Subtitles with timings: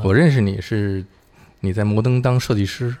[0.00, 1.04] 我认识你是
[1.60, 2.94] 你在摩登当设计师，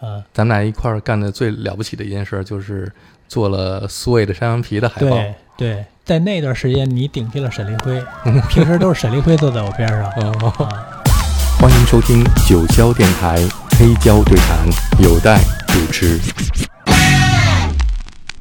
[0.00, 2.90] 嗯，咱们俩一块儿干的最了不起的一件事就是
[3.26, 5.10] 做了苏卫的山羊皮的海报。
[5.10, 8.00] 对对，在那段时间你顶替了沈立辉，
[8.48, 10.04] 平时都是沈立辉坐在我边上。
[10.12, 11.02] 哦，啊，
[11.60, 13.36] 欢迎收听九霄电台
[13.78, 14.66] 黑胶对谈，
[15.02, 16.20] 有待主持。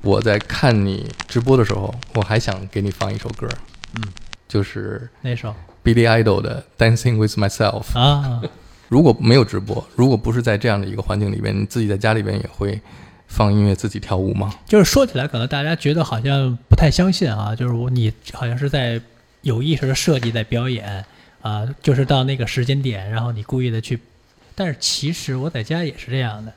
[0.04, 3.48] 我在看你直播的时候，我还想给你放一首歌，
[3.96, 4.04] 嗯，
[4.48, 5.54] 就是那首
[5.84, 7.84] Billy Idol 的《Dancing with Myself》。
[8.00, 8.42] 啊，
[8.90, 12.80] 如果没有直播，如果不是在这样的一个环境里边，你自己在家里边也会
[13.28, 14.54] 放音乐自己跳舞吗？
[14.66, 19.02] 就是说起来，可能大家觉得好像不太相信啊，就是我你好像是在
[19.42, 21.06] 有意识的设计在表演
[21.42, 24.00] 啊，就是到那个时间点，然后你故意的去，
[24.54, 26.54] 但是其实我在家也是这样的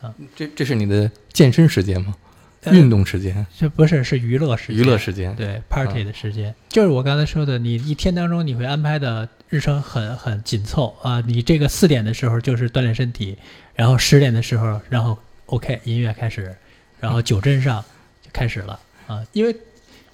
[0.00, 2.14] 啊，这这是你的健身时间吗？
[2.62, 5.34] 呃运动时间、这不是是娱乐时间，娱乐时间？
[5.34, 11.20] 对 party 的时间，就是我刚才说的，你一天当中你会安排的日程很很紧凑啊。
[11.26, 13.36] 你这个四点的时候就是锻炼身体，
[13.74, 16.54] 然后十点的时候，然后 OK 音乐开始，
[17.00, 17.84] 然后酒镇上
[18.22, 18.78] 就开始了
[19.08, 19.20] 啊。
[19.32, 19.56] 因为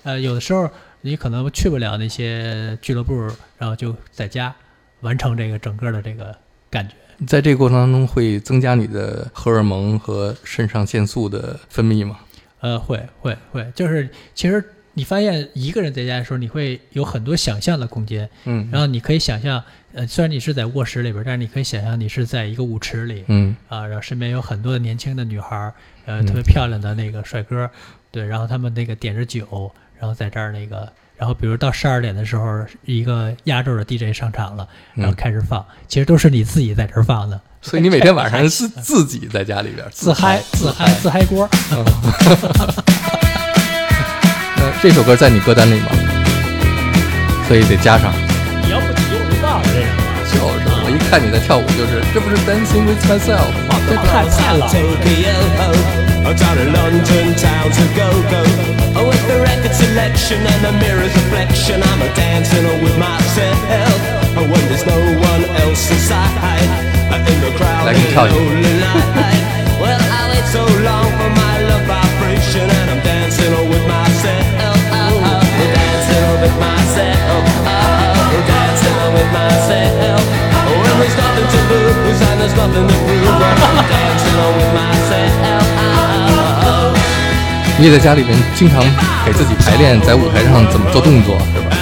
[0.04, 0.70] 呃有的时候
[1.02, 3.14] 你可能去不了那些俱乐部，
[3.58, 4.54] 然后就在家
[5.00, 6.34] 完成这个整个的这个
[6.70, 6.94] 感觉。
[7.26, 12.20] 在这个过程当中，会增加你的荷尔蒙和肾上腺素的分泌吗？
[12.60, 14.64] 呃，会会会，就是其实
[14.94, 18.28] 你发现一个人在家的时候，你会有很多想象的空间。
[18.44, 23.54] 嗯，然后你可以想象，呃，虽然你是在卧室里边，但是你可以想象你是在一个舞池里嗯。
[23.68, 25.72] 啊，然后身边有很多的年轻的女孩儿，
[26.06, 27.70] 呃，嗯特别漂亮的那个帅哥，
[28.10, 41.48] 对，然后他们那个点着酒，然后在这儿那个，然后比如到十二点的时候，一个压轴的 DJ 上场了，然后嗯，开始放，其实都是你自己在这儿放的，所以你每天晚上是自己在家里边自嗨自嗨自嗨锅，
[44.56, 45.88] 那这首歌在你歌单里吗？
[47.46, 48.12] 所以得加上。
[48.62, 50.40] 你要不提我就忘了这人了，就是，
[50.84, 53.74] 我一看你在跳舞，就是这不是 Dancing with Myself 吗？
[53.88, 54.72] 这太太老了。
[54.72, 55.34] Tokyo,
[56.24, 58.44] oh, down in London town to go go.
[58.94, 63.58] Oh, with the record selection and the mirror's reflection, I'm a dancing with myself.
[64.36, 68.36] Oh, when there's no one else inside, 来给你跳一个。
[87.80, 88.82] 你也在家里面经常
[89.24, 91.76] 给自己排练，在舞台上怎么做动作，是吧？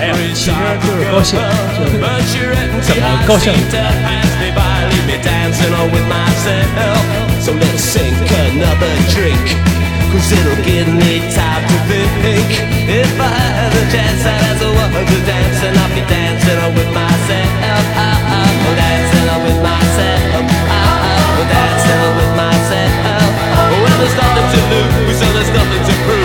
[0.00, 1.38] 没有，其实就是高兴，
[2.80, 3.52] 怎么高兴。
[7.42, 8.14] So let's sink
[8.54, 9.42] another drink.
[10.14, 12.48] Cause it'll give me time to think.
[12.86, 16.62] If I had a chance I'd ask a woman to dance And I'll be dancing
[16.78, 17.50] with myself.
[17.66, 18.78] Ah, ah, ah.
[18.78, 20.46] Dancing with myself.
[21.50, 23.26] Dancing with myself.
[23.82, 26.21] When there's nothing to lose And there's nothing to prove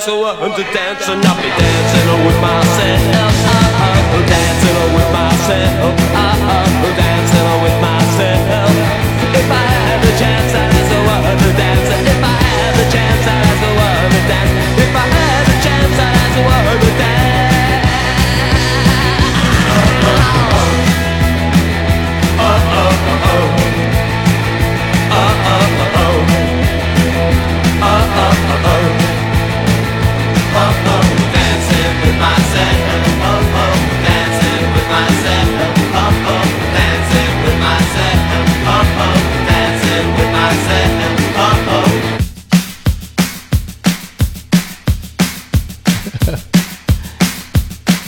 [0.00, 2.77] so I'm the dance and I'll be dancing with my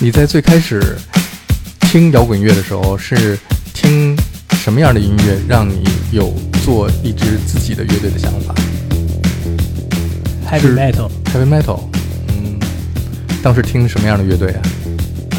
[0.02, 0.96] 你在最开始
[1.82, 3.38] 听摇滚乐的时候，是
[3.74, 4.16] 听
[4.52, 6.32] 什么样的音乐让你有
[6.64, 8.54] 做一支自己的乐队的想法
[10.50, 11.80] ？heavy metal，heavy metal。
[12.28, 12.58] 嗯，
[13.42, 14.62] 当时听什么样的乐队啊
[15.32, 15.38] 呃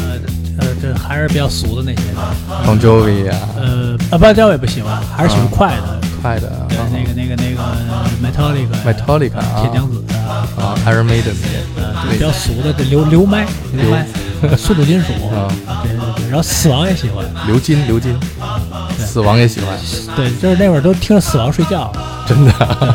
[0.60, 2.20] 呃，这还是比较俗的那些的。
[2.64, 6.01] ？Bon Jovi 啊，呃，啊，不，这我也不喜欢，还是喜欢快的。
[6.22, 6.50] 快的
[6.92, 7.60] 那个那个那个
[8.22, 9.60] Metallica，Metallica 啊。
[9.60, 11.34] 铁娘子啊，啊，Iron Maiden
[11.76, 14.06] 呃，就比较俗的，这流流麦流麦，
[14.56, 15.50] 速度金属啊。
[15.82, 18.16] 对对对，然后死亡也喜欢，流金，流金，
[18.98, 19.76] 死亡也喜欢，
[20.14, 21.92] 对，就是那会儿都听着死亡睡觉，
[22.26, 22.52] 真的。
[22.52, 22.94] 啊。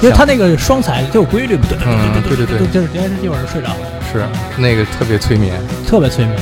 [0.00, 3.76] 因为他那个双踩就有规律，对嗯对对对就是电视一会儿就睡着了，
[4.12, 4.26] 是
[4.60, 5.54] 那个特别催眠。
[5.86, 6.36] 特别催眠。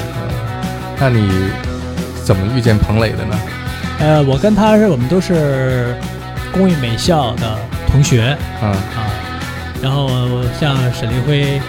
[0.99, 1.31] 那你
[2.25, 3.39] 怎么遇见彭磊的呢？
[4.01, 5.95] 呃，我跟他是我们都是
[6.53, 7.59] 工艺美校的
[7.91, 8.37] 同学。
[8.63, 9.11] 嗯啊，
[9.83, 10.09] 然后
[10.59, 11.61] 像沈立辉、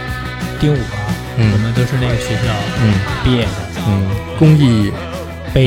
[0.60, 1.51] 丁武啊，嗯。
[1.51, 2.94] 我们都是那个学校嗯。
[3.24, 3.50] 毕业的。
[3.88, 4.07] 嗯，
[4.39, 4.92] 工艺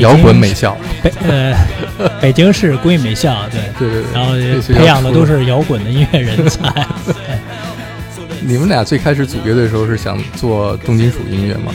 [0.01, 1.53] 摇滚美校，北呃，
[2.19, 4.13] 北京市工艺美校对，对对对。
[4.13, 4.33] 然后
[4.73, 6.59] 培养的都是摇滚的音乐人才。
[8.41, 11.71] 你们俩最开始组乐队的时候是想做重金属音乐吗？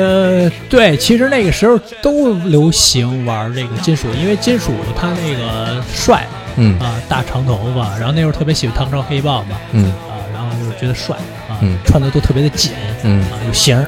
[0.00, 6.26] 呃，对，其实那个时候都流行玩这个金属，因为金属它那个帅
[6.56, 11.16] 嗯啊，大长头发，然后那时候特别喜欢唐朝黑豹嘛嗯啊，然后就是觉得帅
[11.48, 12.72] 啊嗯，穿的都特别的紧
[13.04, 13.86] 嗯，啊，有型儿。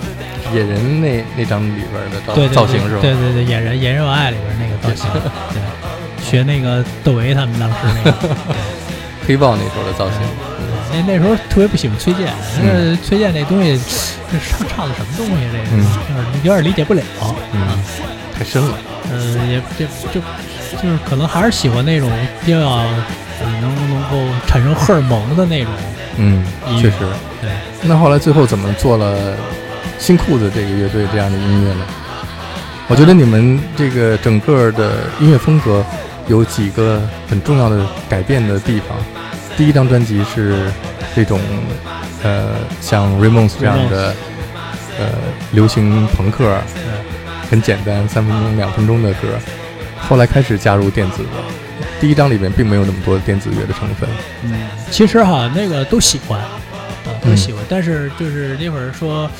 [0.53, 3.01] 野人那那张里边的造对对对造型是吧？
[3.01, 5.11] 对对对，野人野人有爱里边那个造型，
[5.51, 5.61] 对，
[6.23, 8.15] 学那个窦唯他们当时那个。
[9.27, 10.19] 黑豹那时候的造型。
[10.93, 13.81] 那那时候特别不喜欢崔健，嗯那崔健那东西，
[14.31, 15.33] 这唱唱的什么东西？
[15.53, 15.87] 这个、嗯
[16.43, 17.03] 有点理解不了。
[17.53, 17.61] 嗯，
[18.37, 18.77] 太深了。
[19.11, 20.21] 呃，也就就
[20.83, 22.11] 就是可能还是喜欢那种
[22.45, 23.05] 比较呃
[23.61, 25.73] 能能够产生荷尔蒙的那种
[26.17, 26.45] 嗯，
[26.81, 26.97] 确实。
[27.41, 27.51] 对，
[27.83, 29.37] 那后来最后怎么做了
[29.99, 31.85] 新裤子这个乐队这样的音乐呢？
[32.89, 35.85] 我觉得你们这个整个的音乐风格
[36.27, 38.99] 有几个很重要的改变的地方。
[39.57, 40.71] 第一张专辑是
[41.15, 41.41] 这种
[42.23, 44.15] 呃像 Ramones 这样的
[44.99, 45.07] 呃
[45.53, 46.45] 流行朋克，
[46.75, 46.83] 对
[47.51, 49.29] 很简单，三分钟、两分钟的歌。
[50.01, 51.29] 后来开始加入电子的，
[52.01, 54.09] 第一张里面并没有那么多电子乐的成分。
[54.43, 54.53] 嗯，
[54.91, 56.49] 其实哈那个都喜欢，啊
[57.23, 59.31] 都嗯喜欢，但是就是那会儿说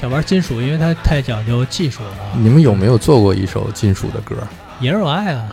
[0.00, 2.10] 想玩金属，因为它太讲究技术了。
[2.36, 4.34] 你们有没有做过一首金属的歌？
[4.80, 5.46] 也是我爱啊。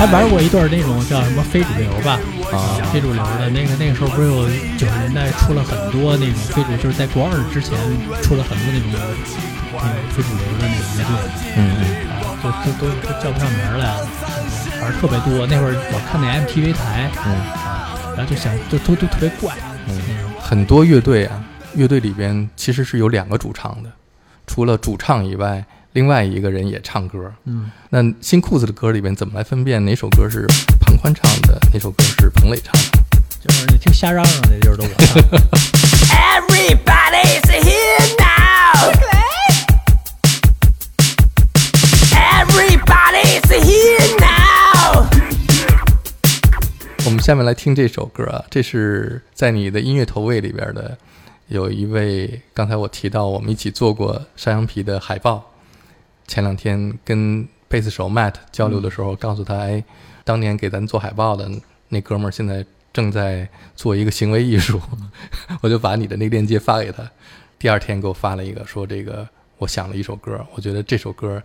[0.00, 2.18] 还玩过一段那种叫什么非主流吧，
[2.50, 4.48] 啊非主流的那个那个时候不是有
[4.78, 7.76] 九十年代出了很多那种非主，就是在国二之前
[8.22, 9.06] 出了很多那种那种
[10.08, 11.12] 非主流的那种乐队
[11.58, 11.84] 嗯嗯。
[12.08, 14.08] 啊，就就都都叫不上名儿来了，
[14.80, 15.46] 反正特别多。
[15.46, 19.52] 那会儿我看那 MTV 台嗯啊，然后就想就都都特别怪
[19.86, 20.00] 嗯。
[20.40, 21.44] 很多乐队啊，
[21.74, 23.92] 乐队里边其实是有两个主唱的，
[24.46, 27.32] 除了主唱以外，另外一个人也唱歌。
[27.46, 30.46] 嗯，那新裤子的歌里边怎么来分辨哪首歌是
[30.80, 33.00] 庞宽唱的，哪首歌是彭磊唱的？
[33.40, 35.38] 就是你听瞎嚷嚷的，就是都我唱的。
[36.10, 38.92] Everybody's here now.
[42.12, 45.06] Everybody's here now.
[47.04, 50.96] 我们下面来听这首歌啊，这是在你的音乐投喂里边的，
[51.48, 55.49] 有一位刚才我提到我们一起做过山羊皮的海报，
[56.30, 59.82] 前两天跟贝斯手 Matt 交流的时候，告诉他，哎，
[60.22, 61.50] 当年给咱做海报的
[61.88, 64.80] 那哥们儿现在正在做一个行为艺术，
[65.60, 67.02] 我就把你的那个链接发给他，
[67.58, 71.42] 第二天给我发了一个说这个我想了一首歌，我觉得这首歌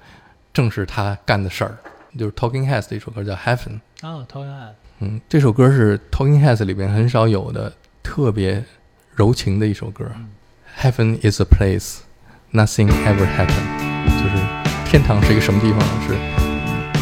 [0.54, 1.76] 正是他干的事儿，
[2.16, 3.80] 就是 Talking Heads 的一首歌叫 Heaven。
[4.04, 4.72] 哦，讨厌爱。
[5.00, 7.74] 嗯，这首歌是 Talking Heads 里边很少有的
[8.04, 8.64] 特别
[9.16, 10.06] 柔情的一首歌。
[10.80, 12.02] Heaven is a place
[12.52, 14.65] nothing ever happened，就是
[14.96, 15.86] 天堂是一个什么地方呢？
[16.08, 16.16] 是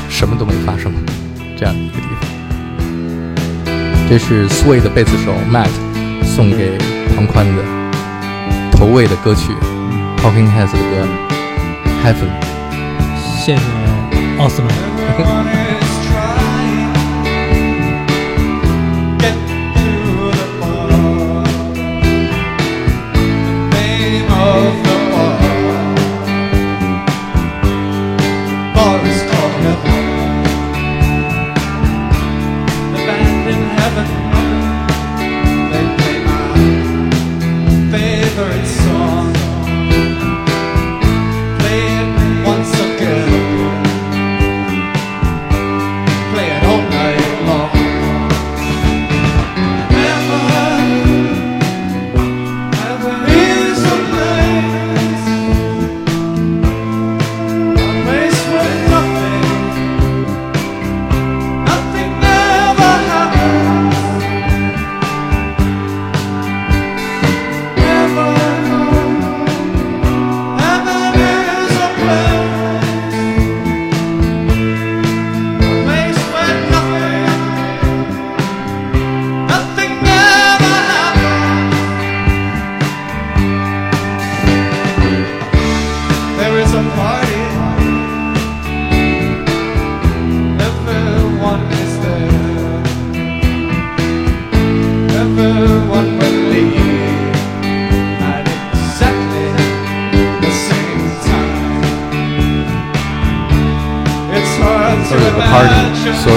[0.09, 0.91] 什么都没发生
[1.55, 2.27] 这样的一个地方。
[4.09, 5.69] 这是 Sway 的贝斯手 Matt
[6.23, 6.75] 送给
[7.15, 7.61] 庞宽的
[8.71, 9.51] 投喂的歌曲
[10.17, 11.07] ，Talking Heads 的歌
[12.03, 12.31] Heaven。
[13.15, 13.61] 谢谢
[14.39, 15.62] 奥斯曼。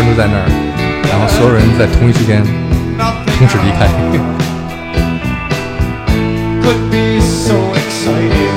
[0.07, 0.47] 都在那儿，
[1.11, 2.41] 然后所有人在同一时间
[3.37, 3.91] 同时离开。
[6.63, 8.55] could be so exciting.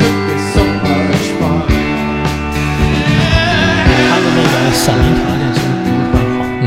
[0.00, 1.68] Could be so much fun.
[4.08, 6.64] 他的那个嗓音条件其实不是很好，嗯，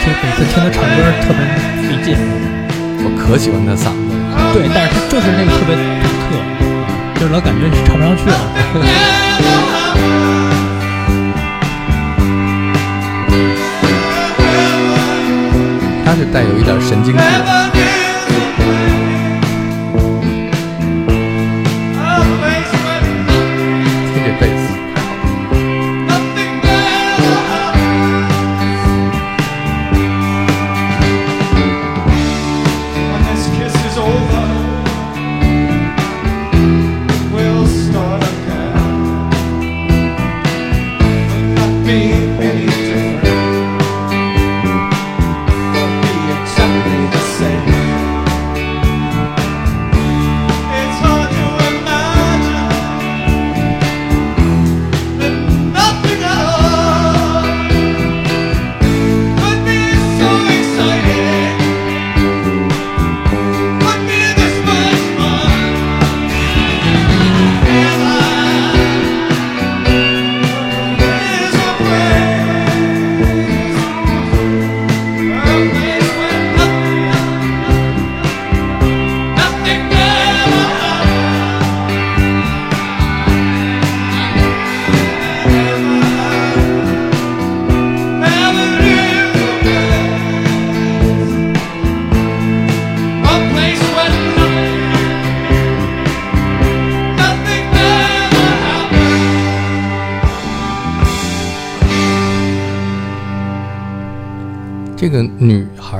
[0.00, 0.92] 听每次听他唱歌
[1.24, 1.40] 特别
[1.88, 2.06] 费劲。
[3.00, 4.52] 我可喜欢他嗓子了。
[4.52, 5.72] 对，但是他就是那个特别
[6.04, 6.36] 独特，
[7.18, 8.36] 就是老感觉唱不上去了。
[16.16, 17.95] 是带有一点神经质，的。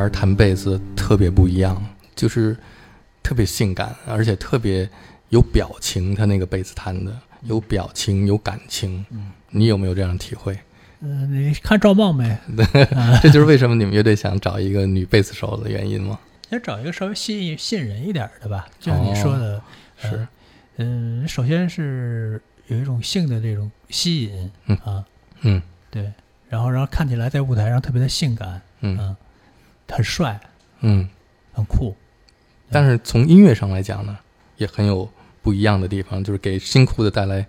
[0.07, 1.83] 孩弹贝斯特别不一样，
[2.15, 2.57] 就是
[3.23, 4.89] 特别性感，而且特别
[5.31, 6.15] 有表情。
[6.15, 9.05] 他那个贝斯弹的有表情，有感情。
[9.51, 10.59] 你有没有这样的体会？
[11.01, 12.37] 嗯、你看赵梦没？
[13.23, 16.19] 这就是为什么你们乐队想找一个女贝斯手的原因吗？
[16.51, 19.63] 要找一个稍微吸引吸引人一点的吧，就像你说的，
[20.03, 20.29] 呃是，
[20.77, 25.05] 嗯，首先是有一种性的这种吸引，嗯啊，
[25.43, 25.61] 嗯
[25.91, 26.13] 对，
[26.49, 29.17] 然后然后看起来在舞台上特别的性感，嗯嗯，
[29.89, 30.41] 很帅，
[30.81, 31.09] 嗯。
[31.53, 31.97] 很酷，
[32.71, 34.19] 但是从音乐上来讲呢，
[34.59, 37.47] 也很有不一样的地方，就是给新裤子带来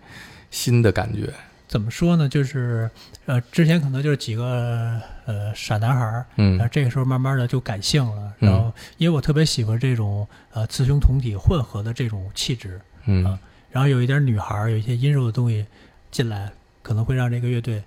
[0.50, 1.34] 新的感觉。
[1.68, 2.30] 怎么说呢？
[2.30, 2.90] 就是
[3.26, 13.38] 呃，之前可能就是几个呃傻男孩儿，然后嗯这个时候慢慢的就感性了，嗯然后因为我特别喜欢这种呃雌雄同体混合的这种气质，嗯啊
[13.70, 15.66] 然后有一点女孩儿，有一些阴柔的东西
[16.12, 16.50] 进来，
[16.82, 17.84] 可能会让这个乐队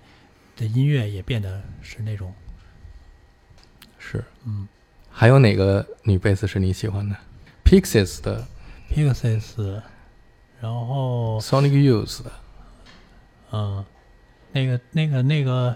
[0.55, 2.31] 的音乐也变得是那种
[4.11, 4.23] 是。
[4.45, 4.67] 嗯
[5.13, 7.15] 还有哪个女贝斯是你喜欢的
[7.65, 8.45] ？Pixies 的、
[8.89, 9.81] Pixies，
[10.61, 12.31] 然后 Sonic Youth 的，
[13.51, 13.83] 嗯，
[14.53, 15.75] 那个那个那个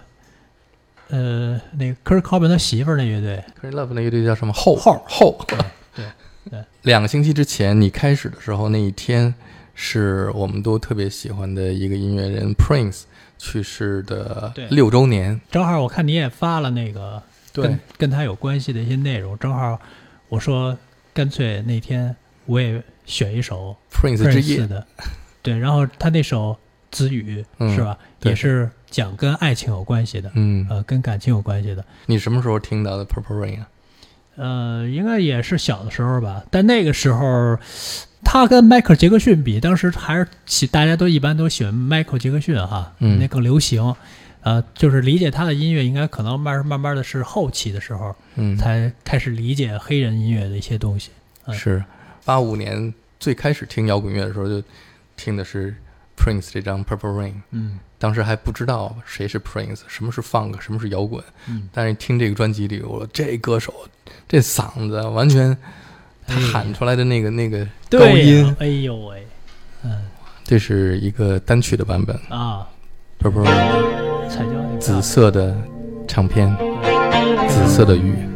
[1.09, 4.53] 呃，那个 Kurt Cobain 他媳妇儿那乐队，Kurt Love 那乐队叫什么？
[4.53, 5.37] 后后后。
[5.47, 5.57] 对
[5.93, 6.05] 对
[6.49, 9.35] 对，两个星期之前你开始的时候，那一天
[9.73, 13.03] 是我们都特别喜欢的一个音乐人 Prince
[13.37, 15.41] 去世的六周年。
[15.51, 17.21] 正好我看你也发了那个
[17.63, 19.79] 跟跟他有关系的一些内容，正好
[20.29, 20.77] 我说
[21.13, 24.85] 干脆那天我也选一首 Prince 之夜，的，
[25.41, 26.51] 对，然后他那首
[26.91, 33.67] 《子语》嗯是吧，也是讲跟爱情有关系的，嗯，呃，跟感情有关系的，你什么时候听到的？Purple Rain 啊？
[34.35, 37.57] 呃，应该也是小的时候吧，但那个时候。
[38.27, 43.19] 他跟迈克尔·杰克逊比，当时还是喜，大家都一般都喜欢迈克尔·杰克逊哈，嗯。
[43.19, 43.95] 那更流行。
[44.45, 51.09] 呃，就是理解他的音乐，应该可能慢慢慢的是后期的时候，嗯，才开始理解黑人音乐的一些东西。
[51.45, 51.55] 嗯。
[51.55, 51.83] 是
[52.23, 54.63] 八五年最开始听摇滚乐的时候，就
[55.17, 55.75] 听的是
[56.15, 57.79] Prince 这张 Purple Rain，嗯。
[57.97, 61.23] 当时还不知道谁是 Prince，什么是 Funk，什么是摇滚。
[61.47, 63.73] 嗯，但是听这个专辑里，我这歌手
[64.27, 65.57] 这嗓子完全，
[66.27, 69.25] 他哎喊出来的那个那个高音呀，，哎呦喂，
[69.83, 70.05] 嗯。
[70.43, 72.69] 这是一个单曲的版本啊
[73.19, 75.55] ，，Purple Rain，彩椒紫色的
[76.07, 76.55] 唱片，
[77.47, 78.34] 紫色的雨。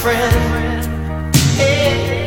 [0.00, 1.34] Friend.
[1.56, 2.21] Hey.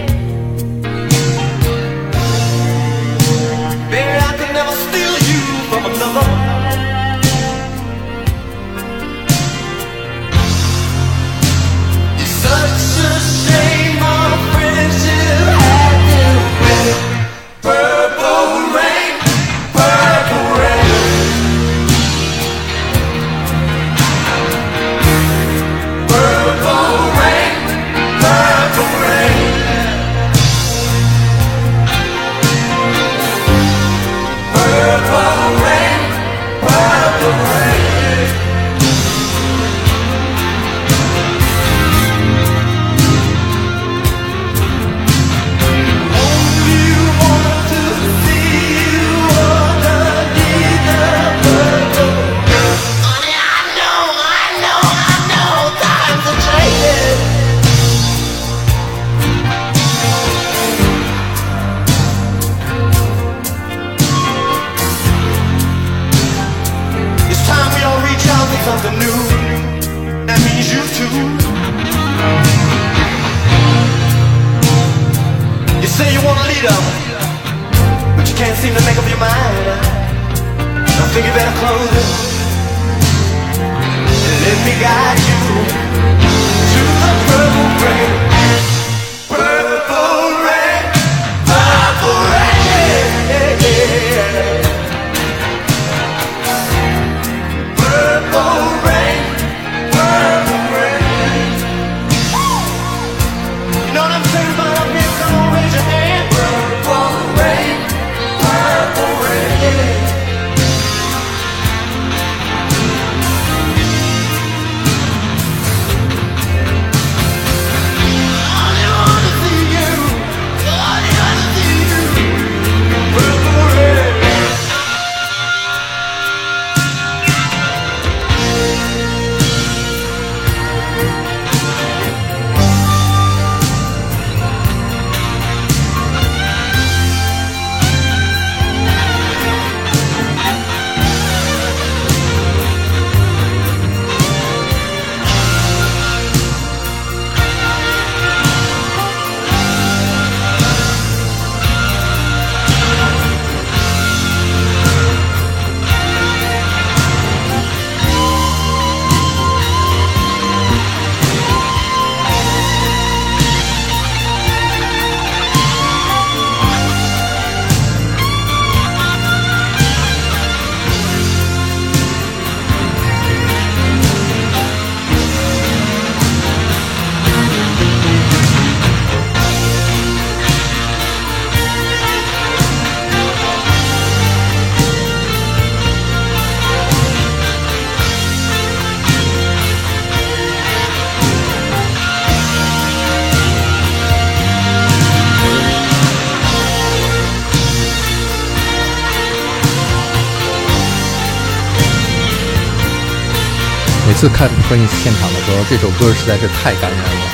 [204.26, 207.26] 次看 Prince 现场的时候，这首歌实在是太感人了，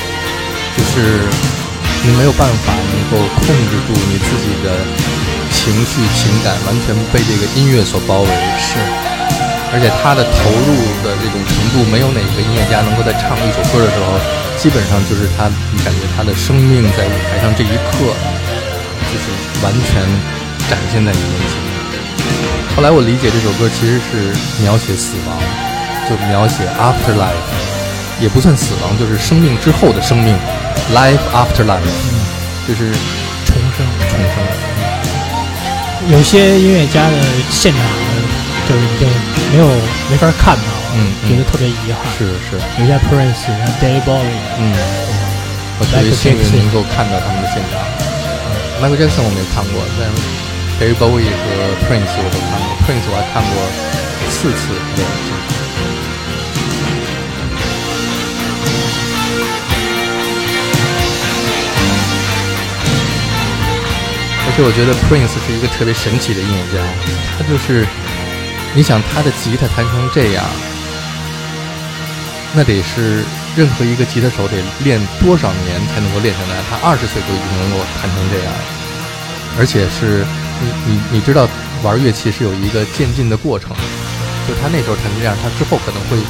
[0.76, 1.24] 就是
[2.04, 4.76] 你没有办法能够控制住你自己的
[5.48, 8.28] 情绪情感，完全被这个音乐所包围。
[8.60, 8.76] 是，
[9.72, 10.68] 而且他的投入
[11.00, 14.20] 的这种程度，没有哪个音乐家能够在唱一首歌的时候，
[14.60, 18.12] 基本上就是他，你感觉他的生命在舞台上这一刻，
[19.08, 19.32] 就是
[19.64, 19.96] 完全
[20.68, 21.56] 展现在你面前。
[22.76, 24.28] 后来我理解这首歌其实是
[24.60, 25.40] 描写死亡，
[26.08, 27.46] 就描写 afterlife，
[28.20, 30.36] 也不算死亡，就是生命之后的生命
[30.94, 32.20] ，life after life，嗯
[32.68, 32.92] 就是
[33.46, 33.86] 重生。
[34.10, 34.36] 重生。
[36.10, 37.16] 有些音乐家的
[37.48, 37.80] 现场
[38.68, 39.08] 就是已经
[39.52, 39.68] 没有
[40.10, 42.02] 没法看到了，嗯嗯觉得特别遗憾。
[42.18, 44.74] 是是，有些 Prince，然后 David Bowie，嗯，
[45.78, 47.78] 我特别幸运能够看到他们的现场。
[48.82, 50.18] Michael Jackson 我没看过，但是
[50.82, 51.46] David Bowie 和
[51.86, 53.54] Prince 我都看过，Prince 我还看过
[54.28, 55.02] 四次的
[64.52, 66.84] 而且我觉得 Prince 是一个特别神奇的音乐家，
[67.40, 67.88] 他就是，
[68.76, 70.44] 你想他的吉他弹成这样，
[72.52, 73.24] 那得是
[73.56, 76.60] 任何一个吉他手得练多少年才能够练成来？
[76.68, 78.52] 他二十岁就已经能够弹成这样，
[79.56, 80.20] 而且是
[80.60, 81.48] 你你你知道
[81.80, 83.72] 玩乐器是有一个渐进的过程，
[84.44, 86.20] 就他那时候弹成这样，他之后可能会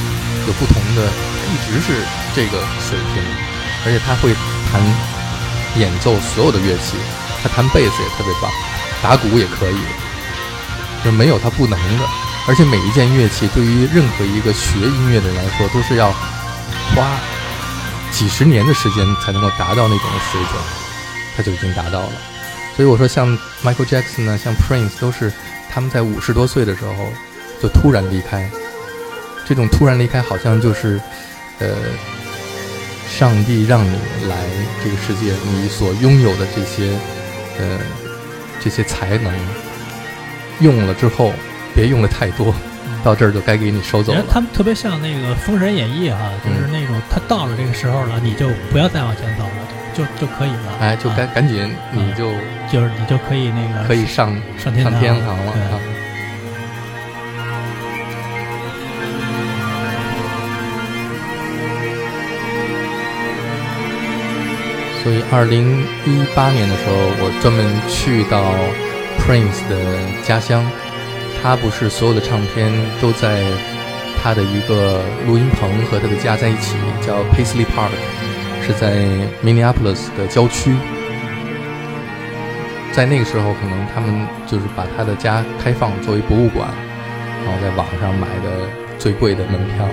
[0.47, 1.11] 有不同的，
[1.51, 3.19] 一直是这个水平，
[3.83, 4.31] 而且他会
[4.71, 4.79] 弹
[5.75, 6.95] 演奏所有的乐器，
[7.43, 8.49] 他弹贝斯也特别棒，
[9.03, 9.77] 打鼓也可以，
[11.03, 12.05] 就没有他不能的。
[12.47, 16.11] 而且每一件乐器对于任何一个学音乐的人来说，都是要
[16.95, 17.19] 花
[18.11, 20.61] 几十年的时间才能够达到那种水准，
[21.37, 22.11] 他就已经达到了。
[22.75, 23.27] 所以我说，像
[23.63, 25.31] Michael Jackson 呢，像 Prince 都是
[25.71, 27.11] 他们在五十多岁的时候
[27.61, 28.49] 就突然离开。
[29.45, 30.99] 这种突然离开，好像就是，
[31.59, 31.67] 呃，
[33.09, 34.37] 上帝让你来
[34.83, 36.97] 这个世界，你所拥有的这些，
[37.59, 37.79] 呃，
[38.61, 39.33] 这些才能，
[40.59, 41.33] 用了之后，
[41.75, 42.53] 别用的太多，
[43.03, 44.19] 到这儿就该给你收走了。
[44.19, 50.77] 人他们特别像那个《封神演义》哈，就是那种他到了这个时候了，你就不要再往前走了，就就可以了。
[50.79, 52.31] 哎，就该啊赶紧，你就
[52.71, 55.79] 就是你就可以那个可以上上上天堂了对啊。
[65.03, 68.39] 所以，二零一八年的时候，我专门去到
[69.19, 69.75] Prince 的
[70.23, 70.63] 家乡。
[71.43, 73.43] 他不是所有的唱片都在
[74.21, 77.91] 他的一个录音棚和他的家在一起，叫 Paisley Park，
[78.65, 78.95] 是在
[79.43, 80.73] Minneapolis 的郊区。
[82.93, 86.69] 在那个时候，可能他们就是把他的家开放作为博物馆，
[87.43, 88.65] 然后在网上买的
[88.97, 89.85] 最贵的门票，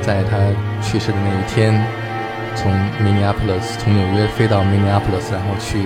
[0.00, 0.38] 在他
[0.80, 1.74] 去世的那一天，
[2.60, 5.78] 从 Minneapolis 从纽约飞到 Minneapolis，然后去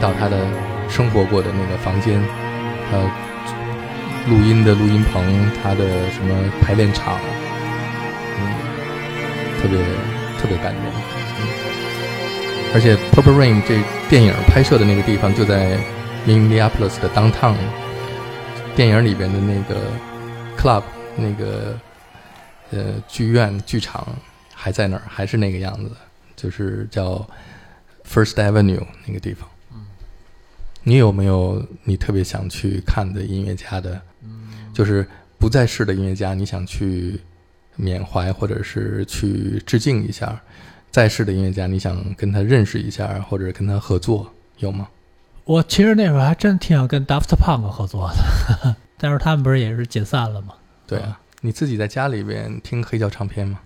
[0.00, 0.38] 到他的
[0.88, 2.22] 生活过的那个房间，
[2.88, 2.96] 他
[4.30, 6.32] 录音的录音棚，他的什么
[6.62, 7.18] 排练场，
[8.38, 8.54] 嗯，
[9.60, 9.78] 特别
[10.40, 10.82] 特别感人。
[12.72, 15.76] 而且《Purple Rain》这电影拍摄的那个地方就在
[16.24, 17.56] Minneapolis 的 downtown，
[18.76, 19.90] 电影里边的那个
[20.56, 20.84] club
[21.16, 21.76] 那个
[22.70, 24.06] 呃剧院剧场
[24.64, 25.90] 还在那儿，还是那个样子，
[26.34, 27.18] 就是叫
[28.08, 29.46] First Avenue 那个地方。
[29.74, 29.84] 嗯
[30.84, 35.06] 你有没有你特别想去看的音乐家的，嗯就是
[35.38, 37.20] 不在世的音乐家，你想去
[37.76, 40.40] 缅怀或者是去致敬一下？
[40.90, 44.88] 在世的音乐家，你想跟他认识一下，或者跟他合作，有吗？
[45.44, 50.54] 我其实那会儿还真挺想跟 Daft Punk 合作的， 但是他们不是也是解散了吗？
[50.86, 53.60] 对啊，你自己在家里边听黑胶唱片吗？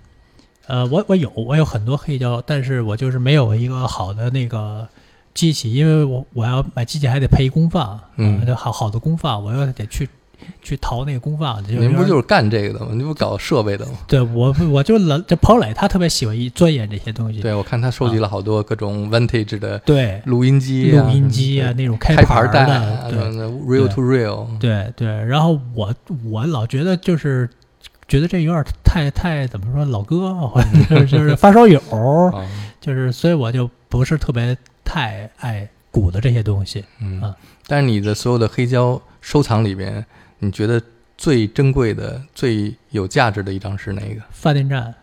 [0.68, 4.87] 呃，我我有我有很多黑胶，但是我就是没有一个好的那个
[5.35, 10.09] 机器，因为我我要买机器还得配一功放，嗯呃好好的功放，我又得去
[10.62, 12.92] 去淘那个功放，就您不就是干这个的吗？
[12.92, 13.92] 你不搞设备的吗？
[14.07, 27.48] 对我我就老这彭磊他特别喜欢一钻研这些东西，对，我看他收集了好多各种 vintage 的对录音机啊、录音机啊那种开开盘儿带的 real to real，对对，然后我我老觉得就是
[28.08, 31.78] 觉得这有点太太怎么说老哥，或者 就是发烧友，
[32.32, 32.44] 啊，
[32.80, 36.84] 就是所以我就不是特别太爱鼓的这些东西。
[37.00, 37.36] 嗯啊。
[37.66, 40.04] 但是你的所有的黑胶收藏里边，
[40.38, 40.80] 你觉得
[41.18, 44.22] 最珍贵的、最有价值的一张是哪个？
[44.30, 44.94] 发电站，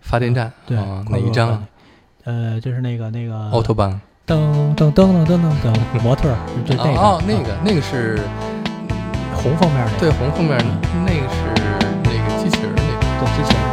[0.00, 0.76] 发电站对，
[1.08, 1.64] 哪一张？
[2.24, 8.18] 呃，就是那个那个 Autobahn 噔噔噔噔噔噔噔模特儿，就那个哦，那啊个那个是
[9.34, 10.58] 红封面的，对红封面，
[11.06, 11.67] 那个是
[13.40, 13.67] 那个